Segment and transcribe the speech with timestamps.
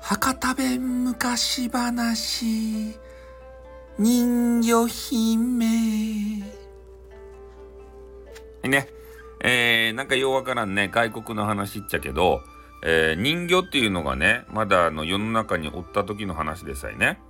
[0.00, 2.96] 博多弁昔話。
[3.98, 5.66] 人魚姫。
[8.64, 8.88] ね。
[9.40, 10.88] えー、なんかようわからんね。
[10.90, 12.40] 外国の話っちゃけど、
[12.82, 17.20] えー、人魚っていうのがねまだあの世の中におった時の話でさえね。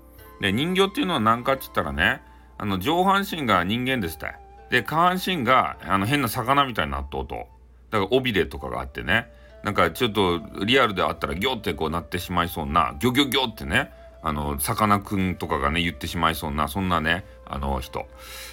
[0.40, 2.22] で人魚っていうのは何かっつったらね
[2.58, 4.38] あの上半身が人間ですた。
[4.70, 7.57] で下半身があの変な魚みたいになっとうと。
[7.90, 9.30] だから尾びれとかがあってね
[9.64, 13.90] なんかちょっとリアルであったらギョってこうなってしまいそうなギョギョギョってね
[14.22, 18.06] あのさかなクンとかがね言ってしまいそうなそんなねあの人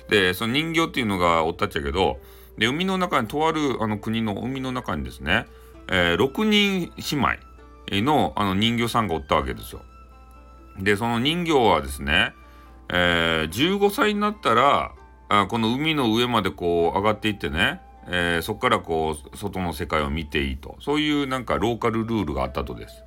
[0.10, 2.20] でその人魚っていうのがおったっちゃけど
[2.58, 5.46] で海の中にとあるあの国の海の中にですね、
[5.90, 7.38] えー、6人姉
[7.92, 9.82] 妹のあの人魚さんがおったわけですよ。
[10.80, 12.34] でその人魚はですね、
[12.90, 14.94] えー、15歳になったら
[15.30, 23.04] あこの海の上までこう上がっていってね、えー、そこからこう外の世界を見ていいとそういうなんかローカルルールがあったとです。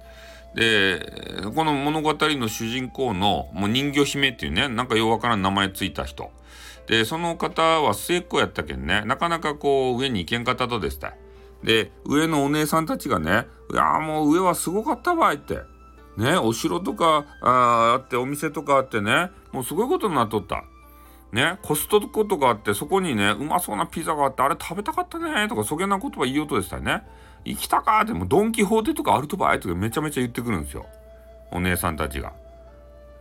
[0.55, 6.31] でこの物語の主人公のもう人魚姫っていうねなんかようわからん名前ついた人
[6.87, 11.13] でその方は末っ子やったけんねなかなかこう上に行けんかったとですた
[11.63, 15.59] で上のお姉さんたちがね「いやもう上はすごかったわい」って
[16.17, 20.65] ねお城とかああってお店とかあってねもうすごいことになっとった。
[21.33, 27.03] ね、コストコとかあってそこにねうまそうなピザがあってあれ食べたかったねとかそげな言葉言いようとでしたよね。
[27.45, 30.87] 行きたかってもドン・キホーテとかアルトバイとかめちゃめちゃ言ってくるんですよ。
[31.51, 32.33] お姉さんたちが。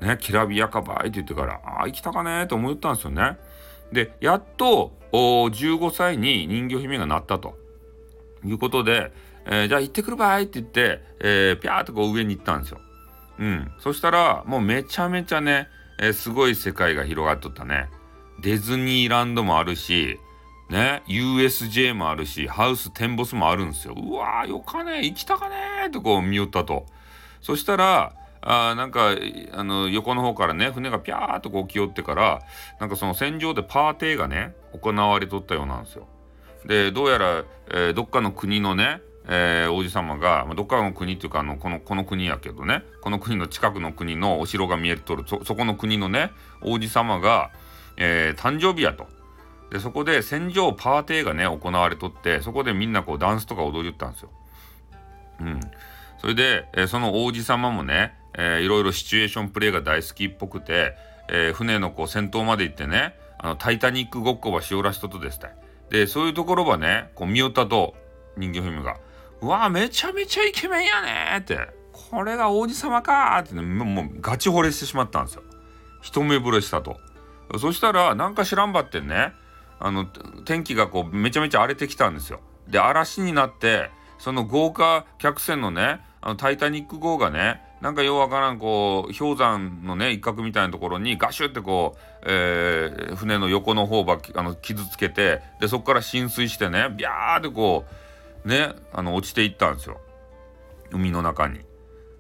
[0.02, 3.38] ねきらびやかばいって言ってからああ行きたかねと思ったんですよね。
[3.92, 7.68] でやっとお15歳に人魚姫がなったと。
[8.46, 9.12] いうことで、
[9.46, 12.80] えー、じゃあ行ってくるばいって言って、えー、ピャーっとこう上に行ったんですよ。
[13.40, 13.72] うん。
[13.80, 15.68] そしたらもうめちゃめちゃね、
[16.00, 17.90] えー、すごい世界が広がっとったね。
[18.40, 20.20] ディズニーランドもあるし、
[20.70, 23.96] ね、USJ もあるし、ハウステンボスもあるんですよ。
[23.96, 26.86] うわー、よかね行きたかねとこう見よったと。
[27.42, 29.16] そしたら、あなんか、
[29.54, 32.42] あの、横の方からね、船がピャーっとこう来よってから、
[32.80, 36.08] なんかその戦場でパーティーがね、行われとったようなんですよ。
[36.66, 46.32] で、どうやら、えー、どっかの国のね、えー、王子様が、まあ、どっかの国っていうかあのこのこの国やけどねこの国の近くの国のお城が見えとるそこの国のね
[46.62, 47.52] 王子様が、
[47.98, 49.08] えー、誕生日やと。
[49.72, 54.30] で、そこで戦場パーティーがね、行われとって、そこでみんなこうダンスとか踊りよったんですよ。
[55.42, 55.60] うん。
[56.20, 60.96] それで、えー、その王子様もね、えー、いろいろシチュエーションプレイが大好きっぽくて、
[61.30, 65.50] えー、船のこう先頭まで行ってね、あの、タイタニックごっこはしおらしととですた。
[65.90, 67.96] で、そういうところはね、こう見よったと、
[68.38, 68.98] 人魚姫が、
[69.42, 75.44] うわめちゃめちゃイケメンやねって、これが王子様かってね、もうガチ惚れしてしまったんですよ。
[76.02, 77.00] 一目惚れしたと。
[77.60, 79.34] そしたらなんか知らんばってね
[79.80, 80.06] あの
[80.46, 82.40] 天気がこうめちゃめちゃ荒れてきたんですよ。
[82.68, 97.86] で嵐になってその豪華客船のねあのタイタニック号がねなんかようわからんこう氷山のね一角みたいなところにガシュってこう、えー、船の横の方ばあの傷つけてでそこから浸水してねビャーってこ
[98.46, 100.02] うねあの落ちていったんですよ
[100.92, 101.60] 海の中に。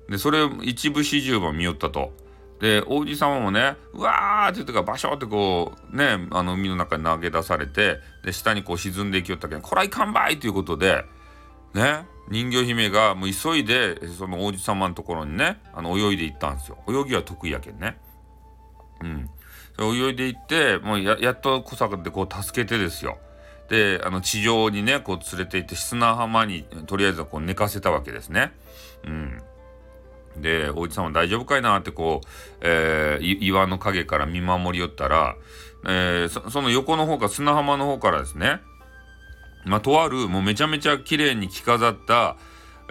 [0.10, 2.14] でそれ一部始終も見よったと。
[2.60, 11.06] で王子様もねうわーって言ってからバショってこうねあの海の中に投げ出されてで下にこう沈んでいきよったけどこらいかんばいということで
[11.74, 16.78] ね人魚姫がもう急いでその王子様のところにねあの泳いで行ったんですよ。
[16.88, 17.98] 泳ぎは得意やけんね。
[19.02, 19.30] うん。
[19.80, 23.18] 泳いで行ってもうややっと小坂でこう助けてですよ。
[23.70, 28.52] であの地上にねこう連れて行って砂浜にとりあえずこう寝かせたわけですね。
[29.06, 29.42] うん。
[30.42, 32.28] で、おじさんは大丈夫かいなってこう、
[32.62, 35.36] えー、岩の影から見守りよったら、
[35.86, 38.60] えー、そその横の方か砂浜の方からですね、
[39.66, 42.38] まあ、とあるもうめちゃめちゃ綺麗に着飾った、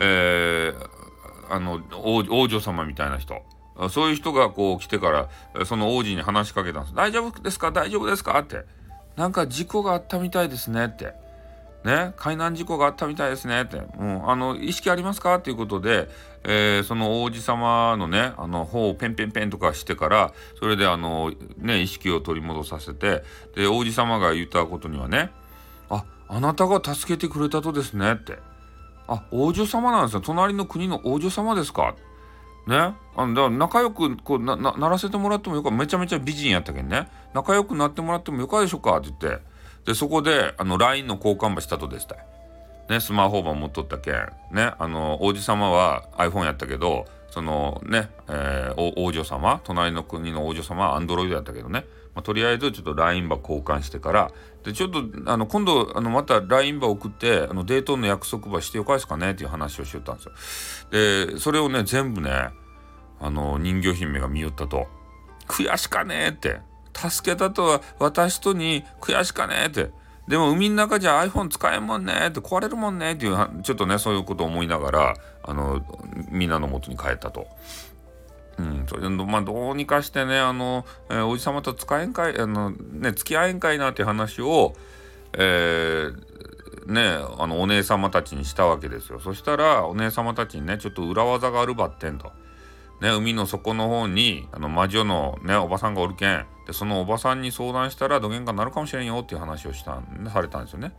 [0.00, 3.42] えー、あの王女様みたいな人。
[3.90, 7.72] そういう人がこう来てからその王子に話しかけたんです「大丈夫ですか？
[7.72, 8.64] 大丈夫ですか?」って
[9.16, 11.12] 「なんか事故があったみたいですね」って。
[11.86, 13.62] ね、海難事故があったみたいですね。
[13.62, 15.36] って、もうあの意識ありますか？
[15.36, 16.08] っていうことで、
[16.42, 23.22] えー、その王子様のねあの頬をペンペンペンとかしてからそれであのね意識を取り戻させて
[23.54, 25.30] で王子様が言ったことにはね
[25.88, 28.38] 「ああなたが助けてくれたとですね」って
[29.06, 30.20] 「あ王女様なんですよ。
[30.20, 31.94] 隣の国の王女様ですか」
[32.66, 32.76] ね
[33.16, 37.08] あのだから仲良くこうならせてもらってもよかめちゃめちゃ美人やったけんね。
[37.32, 38.96] 仲良くなってもらってもよかでしょうか？
[38.96, 39.55] って言って。
[39.86, 42.16] でそこであの LINE の交換場したとですた。
[42.88, 44.14] ね、スマホ版持っとったけん、
[44.52, 51.84] ね、あの王子様は iPhone やったけどそのね、えー、王女様隣の国の王女様は Android やったけどね。
[52.14, 54.30] まあ、とりあえずちょっと LINE 場交換してから。
[54.64, 60.32] でちょっとあの今度あのまた LINE 場送ってあのデートの約束場してよかですかねっていう話をしよったんですよ。
[60.90, 62.30] でそれをね全部ね
[63.20, 64.88] あの人魚姫が見よったと
[65.46, 66.60] 「悔しかねえ」って
[66.96, 69.90] 「助けたとは私とに悔しかねえ」って
[70.26, 75.84] 「でも海の中じゃ iPhone 使えんもんね」って壊れるもんねっていうちょっとねそういうことを思いながらあの
[76.30, 77.46] みんなの元に帰ったと。
[78.58, 84.72] うん、それでまあどうにかしてねあの、えー、おじ様と使えんかいあの、ね、付き合えんかいなっていう話を、
[85.34, 92.32] えー、ねあのお姉様たちにしたわけですよそしたらお姉様たちにねちょっと裏技があるばってんと。
[93.00, 100.92] ね、海の底の方にあの魔女の、ね、おばさんがおるけんでそのおばさんに相談したらどげんかなるかもしれんよっていう話をしたんされたんですよね。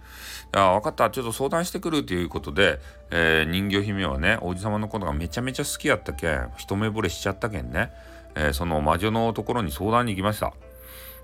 [0.52, 2.80] あ分かったちょっと相談してくるということで、
[3.10, 7.92] えー、人魚姫はね王子様のことがめちゃめちゃ好きやったけん一目惚れしちゃったけんね、
[8.36, 10.54] えー、その魔女のところに相談に行きました。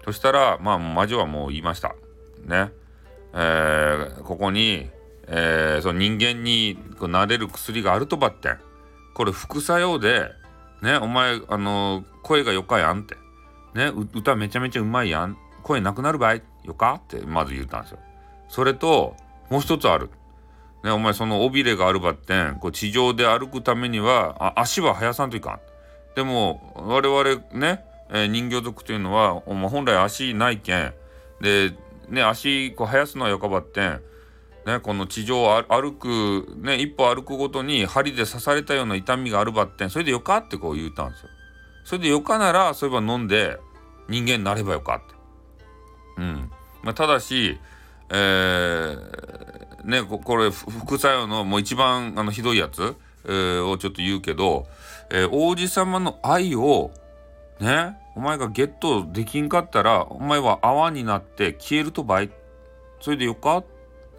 [0.04, 1.96] そしたらまあ魔女はもう言いました。
[2.44, 2.72] ね。
[3.34, 4.90] えー、ここに、
[5.28, 8.58] えー、その人間になれる薬があるとばってん。
[9.14, 10.31] これ副作用で
[10.83, 13.15] ね、お前、あの声がよかやんって。
[13.74, 15.38] ね、歌めちゃめちゃうまいやん。
[15.63, 16.35] 声なくなる場合
[16.65, 16.95] よか？
[16.95, 18.00] ってまず言ったんですよ。
[18.50, 19.15] それと、
[19.50, 20.09] もう一つある。
[20.83, 25.59] ね、お前その尾びれがあるばってん、こう地上で歩くためには、あ足は生やさんといかん。
[26.15, 30.94] でも、我々ね、えー、人形族というのは、お前本来足ないけん。
[31.39, 31.74] で、
[32.09, 34.01] ね、足こう生やすのはよかばってん。
[34.65, 41.30] ね、この地上を歩く、ね、一歩歩くごとに針で刺されたような痛みがあるばってん、それでよかってこう言ったんですよ。
[41.83, 43.60] それでよかなら、そういえば飲んで
[44.07, 45.15] 人間になればよかって。
[46.18, 46.51] うん。
[46.81, 47.60] まあ、ただし、
[48.10, 52.95] えー、ね、これ、副作用のもう一番あのひどいやつ、
[53.25, 54.66] えー、をちょっと言うけど、
[55.09, 56.92] えー、王子様の愛を、
[57.59, 62.31] ね、お前がゲットできんかったら、お前は泡になって消えるとばい。
[63.01, 63.63] それでよかそ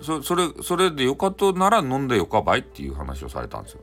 [0.00, 3.80] それそれでよかとなら飲んでよかばいっていう話をされたんですよ。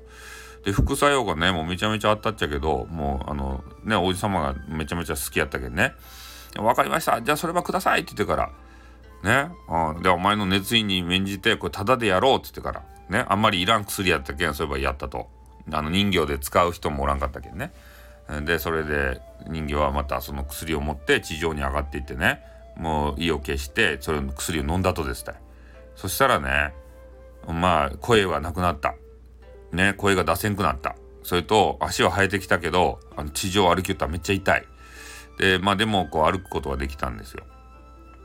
[0.65, 5.93] で副作用がねもうめちゃめちゃあったっちゃけどもうあのねおじ様がめちゃめちゃ好きやったけどね
[6.55, 7.21] 「分かりました。
[7.21, 8.51] じゃあそれはください」って言ってから。
[9.23, 12.83] ね、うん、でお前の熱意に免じてこれタダでやろうって言ってから。
[13.09, 15.27] ねあんまりいらん薬やったけんそういえばやったと。
[15.71, 17.71] あの人形で使う人もおらんかったけんね。
[18.45, 22.41] でそれで人形はまたその薬を持って地上に上がっていってね
[22.77, 25.35] もう意を決してそれの薬を飲んだとですたい。
[26.01, 26.73] そしたらね、
[27.47, 28.95] まあ、声はなくなった。
[29.71, 30.95] ね、声が出せんくなった。
[31.21, 34.65] それと、足は生えてきたけど、あの地上歩きよったらめっちゃ痛い。
[35.37, 37.43] で、まあでも、こう歩くことはできたんですよ。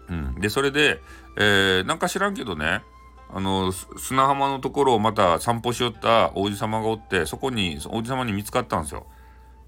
[0.09, 0.41] うん。
[0.41, 1.03] で、それで、
[1.37, 2.81] えー、なんか知らんけどね、
[3.29, 9.07] あの、砂浜のところをまた散歩しよった王子様がおって、そこに、王子様に見つかったんですよ。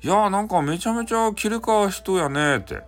[0.03, 2.83] いやーなんかめちゃめちゃきれか人やねって。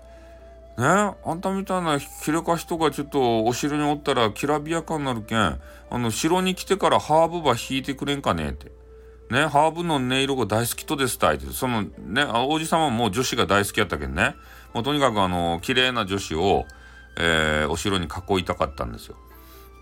[0.81, 5.61] ねあんたみたいなキレか人がちょっとお城におったらきらびやかになるけんあ
[5.99, 8.73] の城に来てからハーブば引いてくれんかねって。
[9.31, 11.47] ねハーブの音色が大好きとですたいって。
[11.53, 14.35] そのね王子様も女子が大好きやったけんね。
[14.73, 16.65] もうとにかくあの綺麗な女子を、
[17.19, 19.17] えー、お城に囲いたかったんですよ。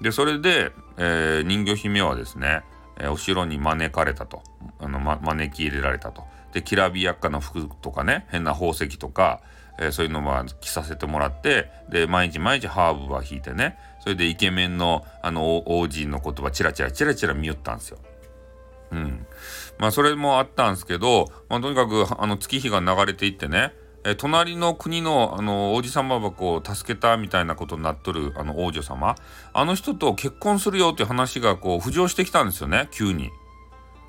[0.03, 2.63] でそれで、えー、人魚姫はですね、
[2.99, 4.43] えー、お城に招かれたと。
[4.81, 6.25] あの、ま、招き入れられたと。
[6.53, 9.41] できらびやかな服とかね変な宝石とか
[9.79, 17.99] えー、そういうのは着させてもらってで毎日毎日ハーブは引いてねそれでイケメンのあの王子の言葉チラチラチラチラ見よったんですよ。
[18.91, 19.27] うん、
[19.79, 29.17] まあそれもあったんですけど、まあ、とにかくあの月日が流れていってねえ隣の国のあの王子様がこう助けたみたいなことになっとるあの王女様
[29.53, 33.31] あの人と結婚するよっていう話がこう浮上してきたんですよね急に。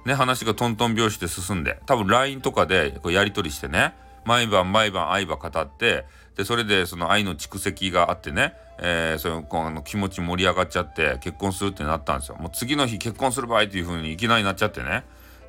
[0.06, 3.94] ね話がトントン拍子で進んで多分 LINE とかでこうやり取りしてね
[4.26, 12.38] 毎晩毎晩愛ば語ってでそれでその愛の蓄積があってね、えー、そのあの気持ち盛り上がっちゃって結婚するってなったんですよ。
[12.38, 15.04] もう次の日結婚する場合っていう風にいきなりなっちゃってね。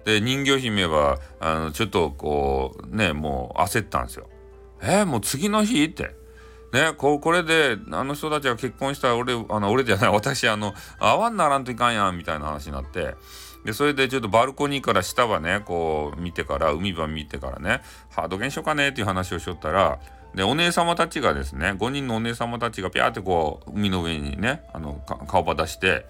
[0.05, 4.29] で人魚姫はあのちょっとこうねもう焦ったんですよ。
[4.83, 6.19] えー、もう次の日って。
[6.73, 13.17] ね、ここれであの人たちが結婚したら俺あの俺じゃない私あの泡にならんといかんやんみたいな話になって
[13.65, 19.99] でそれでちょっとバルコニーから下はねこう見てから海場見てからねハードゲンしようかねっていう話をしよったら
[20.35, 26.07] でお姉様たちがですね5人のお姉様たちがピャーってこう海の上にねあの顔ば出して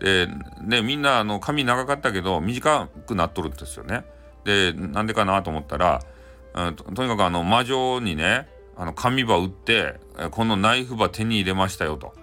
[0.00, 0.28] で
[0.62, 4.04] でみんなあの髪長かったけど短くなっとるんですよね。
[4.44, 6.02] でなんでかなと思ったら、
[6.54, 12.14] うん、ととにかくあの魔女にねあの紙ば売ってこのナイフば手に入れましたよと。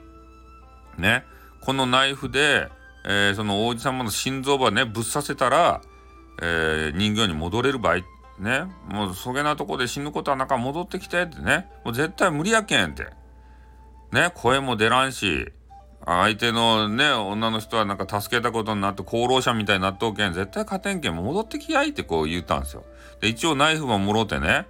[0.98, 1.24] ね
[1.62, 2.69] このナイフで
[3.10, 5.82] えー、その王子様の心臓ばねぶっ刺せたら、
[6.42, 8.04] えー、人形に戻れる場合
[8.38, 11.70] ねもうそげなとこで死ぬことはなんか戻ってきてってね。
[11.86, 13.08] もう絶対無理やけんって。
[14.12, 15.52] ね声も出らんし
[16.06, 22.84] 相手のね女の人はなんか助けたことになって功労者みたいになっとうけん絶対勝てんけん戻ってきやいってこう言ったんですよ。
[23.22, 24.68] で一応ナイフももろてね。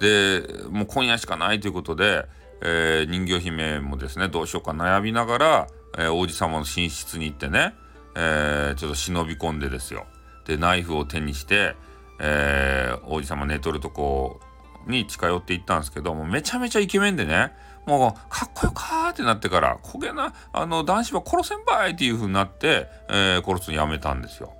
[0.00, 2.26] でもう今夜しかないということで、
[2.60, 7.74] えー、人魚姫もですねどうしようか悩みながら、えー、王子様の寝室に行ってね、
[8.14, 10.06] えー、ちょっと忍び込んでですよ。
[10.46, 11.74] でナイフを手にして、
[12.20, 14.40] えー、王子様寝とるとこ
[14.86, 17.52] に近寄っていったんですけどもめちゃめちゃイケメンでね
[17.86, 24.52] もうかっこよかってなってから焦げなあの男子は殺せんばいっていう風になって、えー、殺すのやめたんですよ。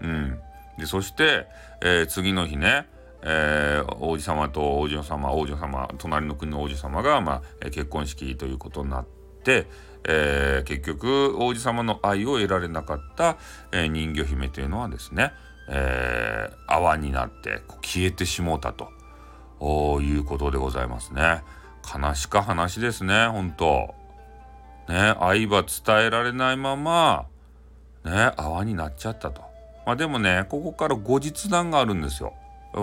[0.00, 0.38] うん、
[0.78, 1.46] でそして、
[1.80, 2.86] えー、次の日ね
[3.24, 9.06] えー、王子様と王女様王女様隣の国の王女様が、まあ、結婚式ということになっ
[9.44, 9.66] て、
[10.04, 13.36] えー、結局王子様の愛を得られなかった、
[13.70, 15.32] えー、人魚姫というのはですね、
[15.68, 18.90] えー、泡になって消えてしもうたと
[20.00, 21.42] いうことでございますね。
[21.82, 23.94] 悲しか話ですね本当
[24.88, 27.26] ね愛は伝えられないまま
[28.04, 29.42] ね泡になっちゃったと。
[29.84, 32.34] まあでもねここから後日談があるんですよ。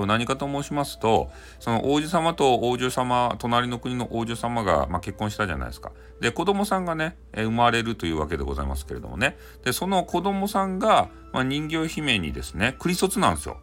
[0.05, 5.91] 何かと申しますとその王子様と王女様隣の国の王女様が、まあ、結婚したじゃないですか。
[6.19, 9.37] で子供さんがね生まれるというわけでございますけれどもね。
[9.63, 13.57] でその子供さんが、まあ、人形姫にですねクリソツなんですよ。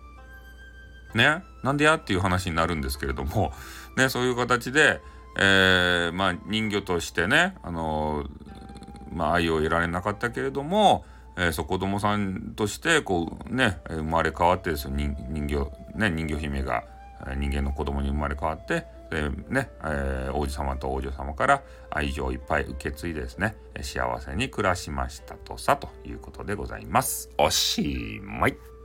[1.14, 1.42] ね？
[1.62, 3.52] なんでやっていう話になるんですけれども。
[3.96, 5.00] ねそういう形で、
[5.38, 8.28] えー、まあ人魚としてねあのー、
[9.12, 11.04] まあ、愛を得られなかったけれども
[11.38, 14.90] えー、そう子供さんとしてこうね生まれ変わってですよ。
[14.94, 15.14] 人
[15.46, 16.84] 形ね人魚姫が
[17.36, 27.30] 人間の子供に生まれ変わってでね、えー、王子様と王女様から愛情をいっぱい受け継いでですね幸せに暮らしましたとさということでございます。
[27.38, 28.75] おしまい。